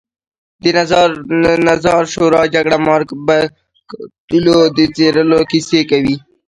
[1.43, 6.15] د نظار شورا جګړهمار بکارتونو د څېرلو کیسې کوي.